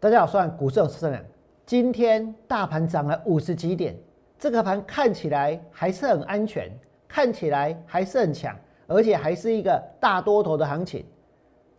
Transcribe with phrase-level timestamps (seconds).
[0.00, 1.24] 大家好，算股市有市人。
[1.66, 3.98] 今天大盘涨了五十几点，
[4.38, 6.70] 这个盘看起来还是很安全，
[7.08, 8.56] 看起来还是很强，
[8.86, 11.04] 而且还是一个大多头的行情。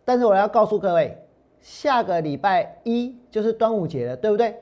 [0.04, 1.16] 但是我要告诉各位，
[1.62, 4.54] 下个礼拜一就是端午节了，对不对？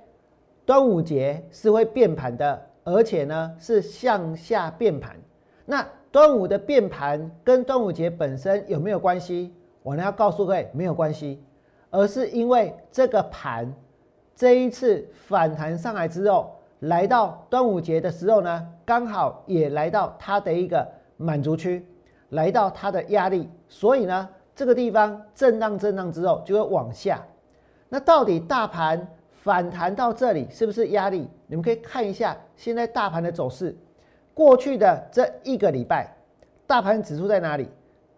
[0.64, 5.16] 端午节是会变盘的，而且呢是向下变盘。
[5.66, 9.52] 那端午的变盘跟端午节本身有没有关系？
[9.82, 11.42] 我呢要告诉各位，没有关系。
[11.90, 13.72] 而是因为这个盘
[14.34, 21.84] 这一次反弹上来之后，来到端午节的时候呢，刚好也来到它的一个满足区，
[22.30, 27.20] 来到它的压力，所以呢，这个地方震荡震荡之后就会往下。
[27.88, 31.28] 那到底大盘反弹到这里是不是压力？
[31.46, 33.76] 你们可以看一下现在大盘的走势，
[34.34, 36.14] 过去的这一个礼拜，
[36.66, 37.68] 大盘指数在哪里？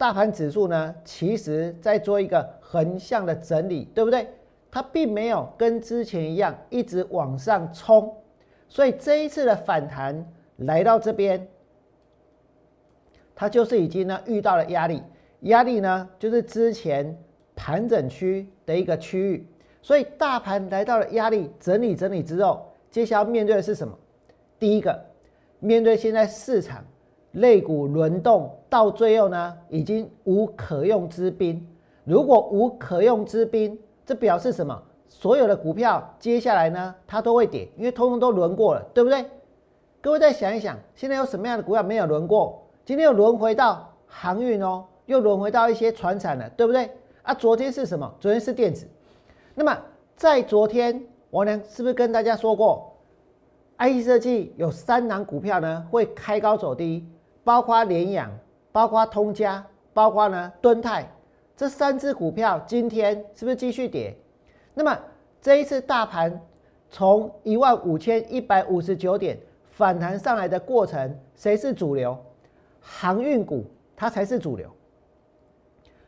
[0.01, 4.27] 大盘指数呢，其实在做一个横向的整理，对不对？
[4.71, 8.11] 它并没有跟之前一样一直往上冲，
[8.67, 11.47] 所以这一次的反弹来到这边，
[13.35, 15.03] 它就是已经呢遇到了压力，
[15.41, 17.15] 压力呢就是之前
[17.55, 19.47] 盘整区的一个区域，
[19.83, 23.95] 所以大盘来到了压力整理整理之后，接下来面对的是什么？
[24.59, 24.99] 第一个，
[25.59, 26.83] 面对现在市场。
[27.33, 31.67] 肋骨轮动到最后呢，已经无可用之兵。
[32.05, 34.83] 如果无可用之兵，这表示什么？
[35.09, 39.25] 所有的股票接下来呢，它都会跌，因为通通都轮过了，对不对？
[40.01, 42.63] 各位再想一想，现在有什么样的股票没有轮过？
[42.85, 46.91] 今天又轮回到航运哦，又轮回到一些船产了，对不对？
[47.23, 48.13] 啊，昨天是什么？
[48.19, 48.89] 昨天是电子。
[49.55, 49.77] 那么
[50.17, 52.93] 在昨天，王良是不是跟大家说过
[53.79, 57.07] ，IC 设计有三档股票呢，会开高走低？
[57.51, 58.31] 包括联阳，
[58.71, 61.11] 包括通家，包括呢敦泰，
[61.57, 64.17] 这三只股票今天是不是继续跌？
[64.73, 64.97] 那么
[65.43, 66.41] 这一次大盘
[66.91, 69.37] 从一万五千一百五十九点
[69.69, 72.17] 反弹上来的过程，谁是主流？
[72.81, 73.65] 航运股
[73.97, 74.71] 它才是主流。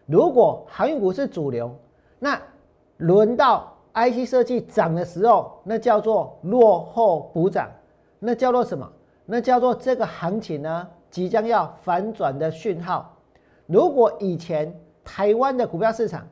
[0.07, 1.77] 如果航运股是主流，
[2.21, 2.41] 那
[2.99, 7.69] 轮到 IC 设计涨的时候，那叫做落后补涨，
[8.21, 8.89] 那叫做什么？
[9.27, 10.89] 那叫做这个行情呢？
[11.13, 13.17] 即将要反转的讯号。
[13.67, 14.75] 如果以前
[15.05, 16.27] 台湾的股票市场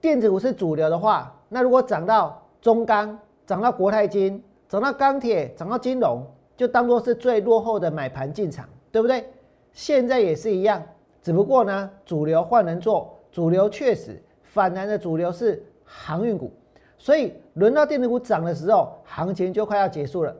[0.00, 6.24] 电子股是主流的话，那如果涨到中钢、涨到国泰金、涨到钢铁、涨到金融，
[6.56, 9.28] 就当做是最落后的买盘进场，对不对？
[9.72, 10.80] 现在也是一样，
[11.20, 16.52] 只不过呢，主流换人做，主流确实反弹的主流是航运股，
[16.96, 20.34] 所以轮到电子股涨的时候，行情就快要结束了。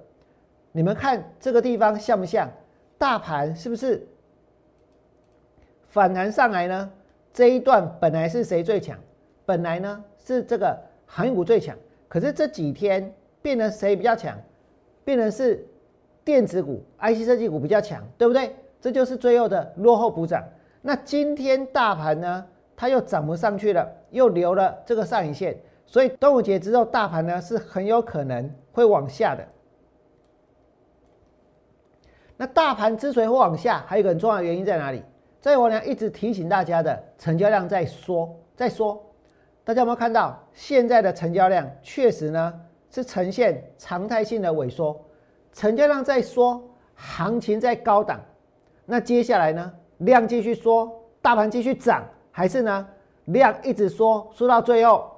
[0.70, 2.48] 你们看这个地方像不像？
[2.98, 4.06] 大盘是不是
[5.86, 6.90] 反弹上来呢？
[7.32, 8.98] 这一段本来是谁最强？
[9.46, 10.76] 本来呢是这个
[11.06, 11.76] 航运股最强，
[12.08, 14.36] 可是这几天变成谁比较强？
[15.04, 15.64] 变成是
[16.24, 18.54] 电子股、IC 设计股比较强，对不对？
[18.80, 20.44] 这就是最后的落后补涨。
[20.82, 22.44] 那今天大盘呢，
[22.76, 29.46] 它又涨不上去了，又留了这个上影线，所以端午节之后，大盘呢是很有可能会往下的。
[32.38, 35.02] 那大盘之所以会往下，还有一个很重要的原因在哪里？
[35.40, 39.04] 在我呢一直提醒大家的成交量在缩，在缩。
[39.64, 42.54] 大家有没有看到现在的成交量确实呢
[42.90, 44.98] 是呈现常态性的萎缩，
[45.52, 46.62] 成交量在缩，
[46.94, 48.20] 行情在高档。
[48.86, 50.90] 那接下来呢，量继续缩，
[51.20, 52.88] 大盘继续涨，还是呢
[53.26, 55.10] 量一直缩，缩到最后，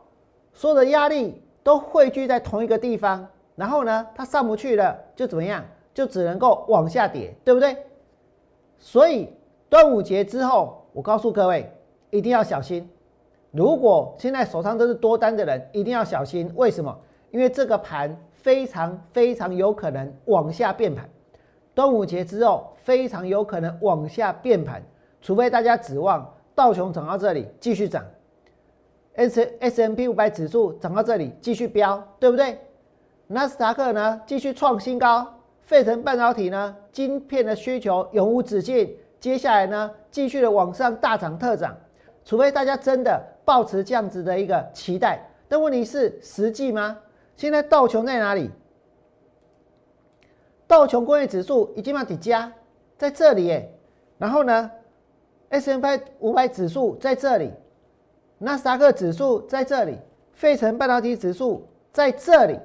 [0.55, 5.63] 所有的压力都汇聚在同一个地方，然后呢它上不去了，就怎么样？
[5.93, 7.77] 就只能够往下跌，对不对？
[8.79, 9.29] 所以
[9.69, 11.71] 端午节之后，我告诉各位
[12.11, 12.89] 一定要小心。
[13.51, 16.51] 如果现在手上都是多单的人，一定要小心。
[16.55, 16.97] 为什么？
[17.31, 21.09] 因为这个盘非常非常有可能往下变盘。
[21.75, 24.83] 端午节之后，非常有可能往下变盘，
[25.21, 28.05] 除非大家指望道琼涨到这里继续涨
[29.15, 32.59] ，S S M P 五百指数涨到这里继续飙，对不对？
[33.27, 35.40] 纳斯达克呢继续创新高。
[35.71, 41.77] 费城半导体呢，晶片的需求永无止境，接下来呢，继续的往上大涨特涨，
[42.25, 46.99] 除非大家真的抱持这样子的一个期待，但问题是实际吗？
[47.37, 48.51] 现在道琼在哪里？
[50.67, 52.53] 道琼工业指数已经把底加
[52.99, 53.73] 在这里耶，
[54.19, 54.69] 然后呢
[55.51, 57.53] ，S M P 五百指数在这里，
[58.39, 59.97] 纳斯达克指数在这里，
[60.33, 62.59] 费城半导体指数在这里。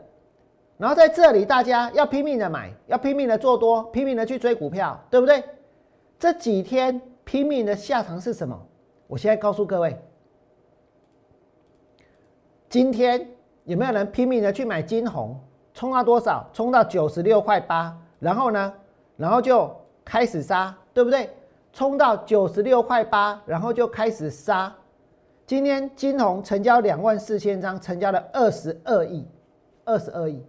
[0.77, 5.43] 然后在这里，大家要拼命的买，要拼命的做多，拼命的去追股票，对不对？
[6.19, 8.59] 这几天拼命的下场是什么？
[9.07, 9.97] 我现在告诉各位，
[12.67, 13.25] 今天
[13.63, 15.39] 有没有人拼命的去买金红？
[15.73, 16.49] 冲到多少？
[16.51, 18.73] 冲到九十六块八，然后呢？
[19.15, 19.73] 然后就
[20.03, 21.29] 开始杀，对不对？
[21.71, 24.73] 冲到九十六块八，然后就开始杀。
[25.45, 29.25] 今天金红成交两万四千张，成交了二十二亿，
[29.85, 30.43] 二十二亿。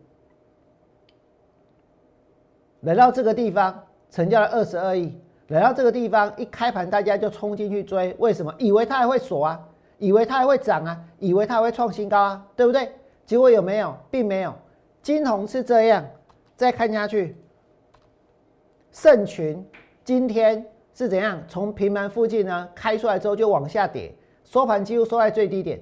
[2.86, 5.12] 来到这个地方，成交了二十二亿。
[5.48, 8.54] 来到这个地方，一开盘大家就冲进去追，为什么？
[8.58, 9.60] 以为它还会锁啊，
[9.98, 12.92] 以为它还会涨啊，以为它会创新高啊，对不对？
[13.24, 13.92] 结果有没有？
[14.08, 14.54] 并没有。
[15.02, 16.06] 金红是这样，
[16.54, 17.36] 再看下去，
[18.92, 19.66] 盛群
[20.04, 21.42] 今天是怎样？
[21.48, 25.80] 从平盘附近呢开出来之后就往下跌，收盘几乎收在最低点。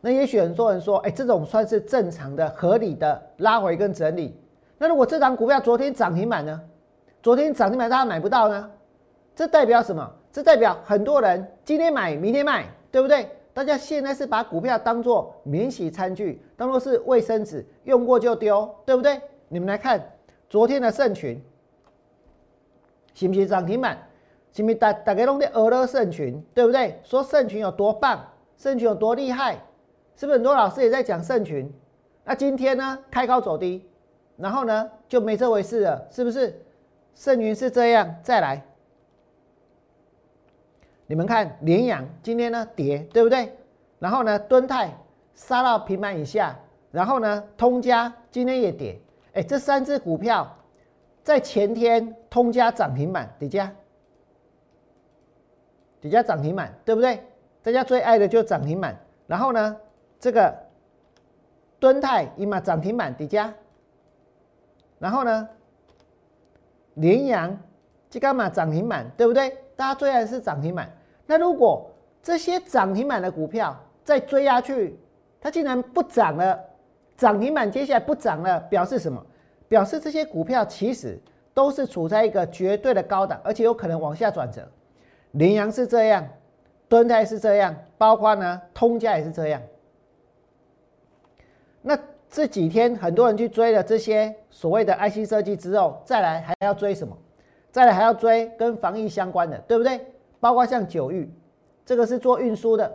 [0.00, 4.34] 那也许很多人说，哎，这种算是正常的、合理的拉回跟整理。
[4.82, 6.60] 那如果这张股票昨天涨停板呢？
[7.22, 8.68] 昨天涨停板大家买不到呢？
[9.32, 10.12] 这代表什么？
[10.32, 13.30] 这代表很多人今天买，明天卖，对不对？
[13.54, 19.20] 大家现在是把股票当做免洗餐具，当做是卫生纸，用过就丢，对不对？
[19.46, 20.04] 你们来看
[20.50, 21.40] 昨天的盛群，
[23.14, 23.96] 是不是涨停板？
[24.52, 26.98] 是不是大大家弄的俄勒盛群，对不对？
[27.04, 28.20] 说盛群有多棒，
[28.56, 29.62] 盛群有多厉害，
[30.16, 31.72] 是不是很多老师也在讲盛群？
[32.24, 33.88] 那今天呢，开高走低。
[34.36, 36.60] 然后呢，就没这回事了，是不是？
[37.14, 38.64] 盛云是这样，再来，
[41.06, 43.54] 你们看联阳今天呢跌，对不对？
[43.98, 44.90] 然后呢，敦泰
[45.34, 46.58] 杀到平板以下，
[46.90, 48.98] 然后呢，通家今天也跌，
[49.34, 50.56] 哎，这三只股票
[51.22, 53.70] 在前天通家涨停板底下，
[56.00, 57.22] 底下涨停板，对不对？
[57.62, 59.76] 大家最爱的就涨停板，然后呢，
[60.18, 60.52] 这个
[61.78, 63.52] 敦泰一嘛涨停板底下。
[65.02, 65.48] 然后呢，
[66.94, 67.58] 联阳
[68.08, 69.50] 这干嘛涨停板，对不对？
[69.74, 70.88] 大家最爱是涨停板。
[71.26, 71.90] 那如果
[72.22, 74.96] 这些涨停板的股票再追下去，
[75.40, 76.56] 它竟然不涨了，
[77.16, 79.20] 涨停板接下来不涨了，表示什么？
[79.66, 81.18] 表示这些股票其实
[81.52, 84.62] 都是处在一个绝对的高档，而且有可能往下转折。
[85.32, 86.24] 联阳是这样，
[86.88, 89.60] 敦泰是这样，包括呢通家也是这样。
[91.80, 91.98] 那。
[92.32, 97.14] 这几天很多人去追了这些所谓的 IC 设计之后，再来还要追什么？
[97.70, 100.00] 再来还要追跟防疫相关的，对不对？
[100.40, 101.30] 包括像九域，
[101.84, 102.90] 这个是做运输的，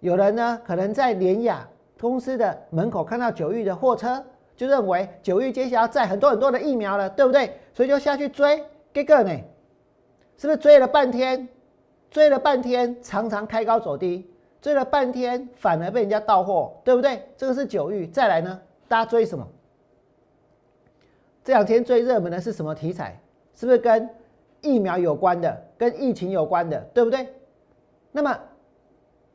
[0.00, 1.66] 有人呢可能在联雅
[1.98, 4.22] 公司的门口看到九域的货车，
[4.54, 7.50] 就认为九域接下来要载很多很多的疫苗了，对不对？
[7.72, 8.62] 所以就下去追，
[8.92, 9.30] 这个呢，
[10.36, 11.48] 是不是追了半天？
[12.10, 14.30] 追了半天，常常开高走低。
[14.60, 17.22] 追了半天，反而被人家到货，对不对？
[17.36, 18.08] 这个是九域。
[18.08, 19.46] 再来呢，大家追什么？
[21.44, 23.20] 这两天最热门的是什么题材？
[23.54, 24.10] 是不是跟
[24.60, 27.28] 疫苗有关的，跟疫情有关的，对不对？
[28.10, 28.36] 那么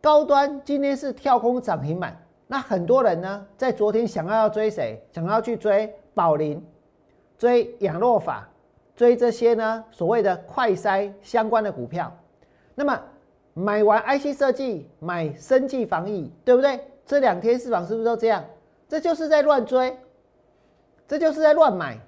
[0.02, 5.02] 高端今天是跳空涨停板，那很多人呢，在昨天想要要追谁？
[5.14, 6.62] 想要去追宝林，
[7.38, 8.50] 追养诺法，
[8.94, 12.14] 追这些呢所谓的快筛相关的股票，
[12.76, 13.02] 那么。
[13.54, 16.80] 买完 IC 设计，买生技防疫，对不对？
[17.06, 18.44] 这两天市场是不是都这样？
[18.88, 19.98] 这就是在乱追，
[21.08, 22.00] 这就是在乱买。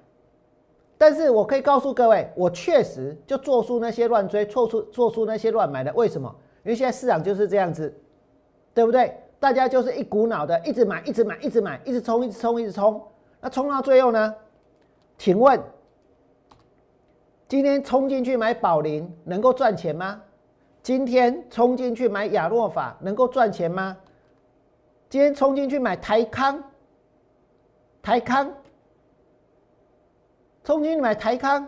[0.98, 5.94] 但是我可以告诉各位，我确实就做出那些乱追，做出做出那些乱买的。
[5.94, 6.34] 为什么？
[6.64, 7.94] 因为现在市场就是这样子，
[8.74, 9.16] 对不对？
[9.40, 13.04] 大家就是一股脑的，一直买，一直买，一直买，一直冲，一直冲，一直冲。
[13.42, 14.34] 那冲到最后呢？
[15.18, 15.62] 请问，
[17.48, 20.22] 今天冲进去买宝林能够赚钱吗？
[20.86, 23.98] 今天冲进去买亚诺法能够赚钱吗？
[25.10, 26.64] 今天冲进去买台康，
[28.04, 28.54] 台康，
[30.64, 31.68] 冲进去买台康，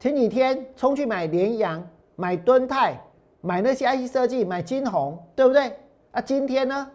[0.00, 3.00] 前几天冲去买联阳、买敦泰、
[3.40, 5.72] 买那些 IC 设计、买金红，对不对？
[6.10, 6.90] 啊，今天呢，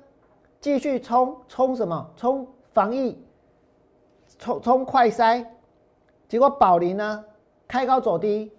[0.59, 2.11] 继续冲冲什么？
[2.17, 3.17] 冲防疫，
[4.37, 5.45] 冲冲快筛，
[6.27, 7.23] 结果宝林呢
[7.65, 8.51] 开高走低，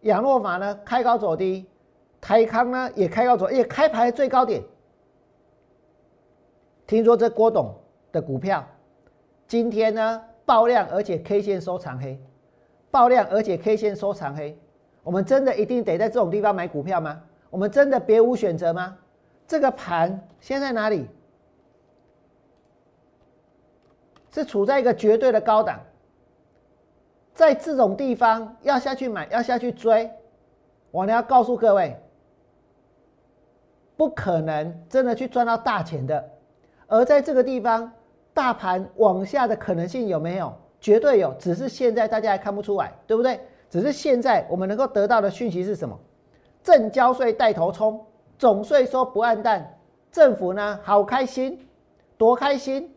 [0.00, 1.66] 亚诺法呢开高走低。
[2.24, 4.62] 台康呢也开高走，也开牌最高点。
[6.86, 7.74] 听说这郭董
[8.12, 8.66] 的股票
[9.46, 12.18] 今天呢爆量，而且 K 线收长黑，
[12.90, 14.58] 爆量而且 K 线收长黑。
[15.02, 17.20] 我们真的一定得在这种地方买股票吗？
[17.50, 18.96] 我们真的别无选择吗？
[19.46, 21.06] 这个盘现在哪里？
[24.30, 25.78] 是处在一个绝对的高档，
[27.34, 30.10] 在这种地方要下去买，要下去追，
[30.90, 31.94] 我呢要告诉各位。
[33.96, 36.30] 不可能真的去赚到大钱的，
[36.86, 37.90] 而在这个地方，
[38.32, 40.52] 大盘往下的可能性有没有？
[40.80, 43.40] 绝对有，只是现在大家还看不出来，对不对？
[43.70, 45.98] 只是现在我们能够得到的讯息是什么？
[46.62, 48.04] 正交税带头冲，
[48.38, 49.78] 总税收不暗淡，
[50.12, 51.58] 政府呢好开心，
[52.18, 52.90] 多开心！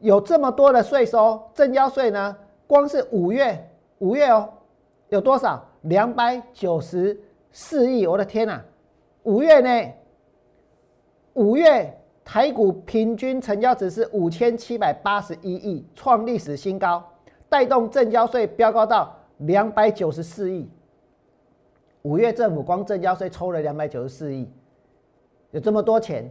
[0.00, 2.36] 有这么多的税收，正交税呢？
[2.66, 4.48] 光是五月，五月哦，
[5.08, 5.64] 有多少？
[5.82, 7.18] 两百九十
[7.50, 8.06] 四亿！
[8.06, 8.60] 我的天呐，
[9.22, 9.92] 五月呢？
[11.36, 17.04] 五月台股平均成交值是五千七百八十一亿，创历史新高，
[17.48, 20.68] 带动正交税飙高到两百九十四亿。
[22.02, 24.50] 五月政府光正交税抽了两百九十四亿，
[25.50, 26.30] 有这么多钱，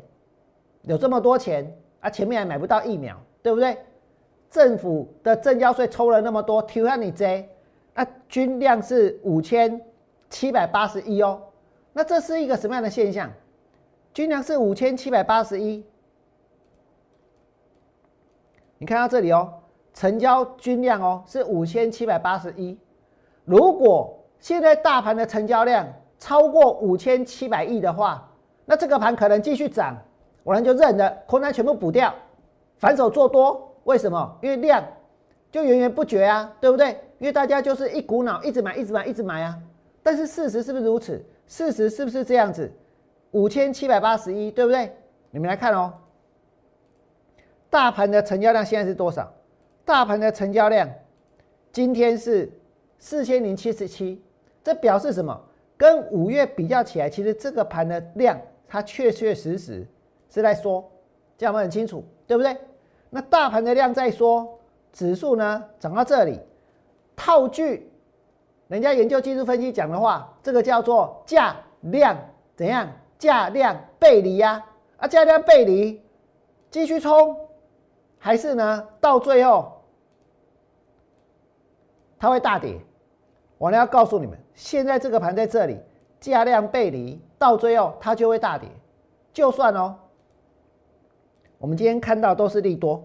[0.82, 2.10] 有这么多钱啊！
[2.10, 3.16] 前面还买不到疫苗。
[3.46, 3.78] 对不对？
[4.50, 7.48] 政府的正交税抽了那么多，T 让你 J，
[7.94, 9.80] 那均量是五千
[10.32, 11.40] 七百八十一哦。
[11.94, 13.32] 那这是一个什么样的现象？
[14.16, 15.84] 均量是五千七百八十一，
[18.78, 19.54] 你看到这里哦，
[19.94, 22.80] 成交均量哦是五千七百八十一。
[23.44, 25.86] 如果现在大盘的成交量
[26.18, 28.26] 超过五千七百亿的话，
[28.64, 29.98] 那这个盘可能继续涨，
[30.44, 32.16] 我们就认了，空单全部补掉。
[32.78, 34.38] 反手做多，为什么？
[34.42, 34.82] 因为量
[35.52, 36.92] 就源源不绝啊，对不对？
[37.20, 39.60] 因为大家就是一股脑一直买，一直买，一直买啊。
[40.02, 41.22] 但是事实是不是如此？
[41.48, 42.72] 事实是不是这样子？
[43.36, 44.90] 五千七百八十一，对不对？
[45.30, 45.94] 你们来看哦，
[47.70, 49.30] 大盘的成交量现在是多少？
[49.84, 50.90] 大盘的成交量
[51.74, 52.50] 今天是
[52.98, 54.24] 四千零七十七，
[54.64, 55.38] 这表示什么？
[55.76, 58.40] 跟五月比较起来，其实这个盘的量
[58.70, 59.86] 它确确实实
[60.30, 60.90] 是在说，
[61.38, 62.04] 这样我们很清楚。
[62.28, 62.58] 对不对？
[63.12, 64.58] 那大盘的量在说，
[64.92, 66.40] 指数呢涨到这里，
[67.16, 67.92] 套句
[68.68, 72.18] 人家研究技术分析讲的话，这个叫做价量
[72.56, 72.90] 怎样？
[73.18, 74.64] 价量背离呀，
[74.98, 76.02] 啊价量背离，
[76.70, 77.38] 继续冲，
[78.18, 79.82] 还是呢到最后
[82.18, 82.80] 它会大跌？
[83.58, 85.80] 我呢要告诉你们，现在这个盘在这里，
[86.20, 88.70] 价量背离，到最后它就会大跌，
[89.34, 89.96] 就算哦。
[91.58, 93.02] 我们今天看到都是利多，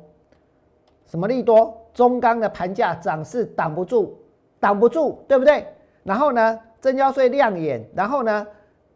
[1.06, 1.76] 什么利多？
[1.92, 4.16] 中钢的盘价涨势挡不住，
[4.60, 5.66] 挡不住，对不对？
[6.04, 8.46] 然后呢，增交税亮眼，然后呢，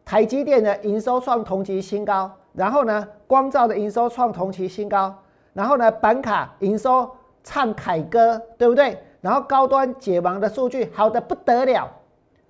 [0.05, 5.15] 台积电的营收创同期新高，然后呢，光照的营收创同期新高，
[5.53, 7.11] 然后呢，板卡营收
[7.43, 8.99] 唱凯歌，对不对？
[9.21, 11.91] 然后高端解盲的数据好的不得了，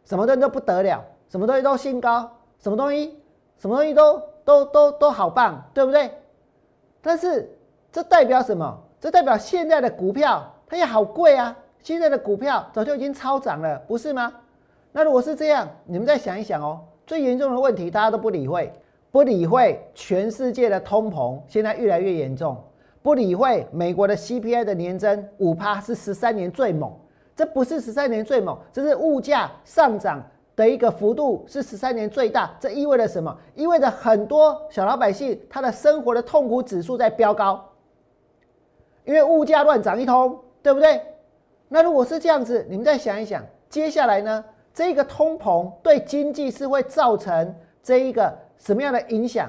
[0.05, 3.23] 什么东西都不得了，什么东西都新高，什么东西，
[3.59, 6.11] 什么东西都都都都好棒，对不对？
[7.01, 7.57] 但是
[7.93, 8.77] 这代表什么？
[9.01, 11.55] 这代表现在的股票它也好贵啊！
[11.81, 14.33] 现在的股票早就已经超涨了，不是吗？
[14.91, 16.81] 那如果是这样，你们再想一想哦。
[17.07, 18.73] 最严重的问题大家都不理会，
[19.11, 22.57] 不理会全世界的通膨现在越来越严重，
[23.03, 26.93] 不理会美国的 CPI 的年增五趴是十三年最猛，
[27.37, 30.23] 这不是十三年最猛，这是物价上涨。
[30.57, 33.37] 的一个幅度是十三年最大，这意味着什么？
[33.57, 37.73] 意味着很多小老百姓他的生活的痛苦指数在飙高，
[39.05, 41.03] 因为物价乱涨一通，对不对？
[41.67, 49.49] 那如果是这样子，你们再想一想，接下来呢，这个通膨对经济是会造成这一个什么样的影响？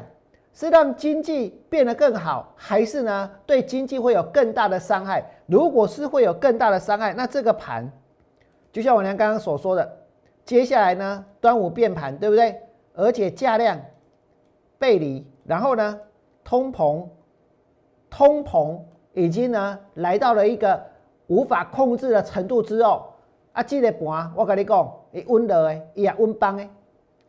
[0.54, 5.22] 是让经济变得更好，还是呢对经济会有更大的伤害？
[5.48, 7.92] 如果是会有更大的伤害，那这个盘
[8.72, 9.98] 就像我娘刚刚所说的。
[10.46, 12.62] 接下来呢，端午变盘，对不对？
[12.94, 13.82] 而且价量
[14.78, 16.00] 背离，然后呢，
[16.44, 17.04] 通膨，
[18.12, 18.80] 通膨
[19.14, 20.82] 已经呢来到了一个
[21.28, 23.12] 无法控制的程度之后，
[23.54, 26.70] 啊，这个盘我跟你讲，你温热诶，也温邦诶，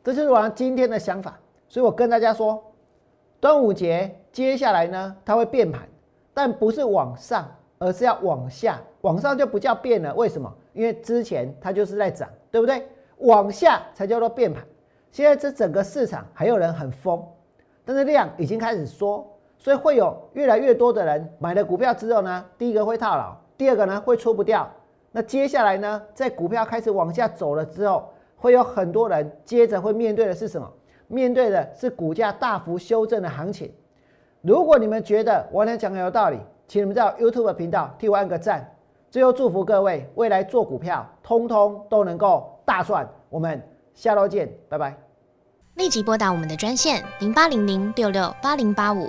[0.02, 1.38] 这就是我今天的想法。
[1.68, 2.60] 所以我跟大家说，
[3.38, 5.88] 端午节接下来呢，它会变盘，
[6.34, 8.80] 但不是往上，而是要往下。
[9.02, 10.52] 往上就不叫变了，为什么？
[10.72, 12.84] 因为之前它就是在涨，对不对？
[13.18, 14.64] 往下才叫做变盘。
[15.12, 17.24] 现在这整个市场还有人很疯，
[17.84, 19.24] 但是量已经开始缩，
[19.58, 24.68] 所以会有越来越多的人买了股票之后呢，第一个会套牢，第二个呢会出不掉。
[25.16, 30.70] 那接下来呢，在股票开始往下走了之后，会有很多人接着会面对的是什么？
[31.08, 33.72] 面对的是股价大幅修正的行情。
[34.42, 38.70] 如果你们觉得我讲的有道理，请你们在 YouTube 频道替我按个赞。
[39.10, 42.52] 最后祝福各位未来做股票，通通都能够。
[42.66, 43.62] 大赚，我们
[43.94, 44.94] 下周见，拜拜。
[45.76, 49.08] 立即拨打我们的专线零八零零六六八零八五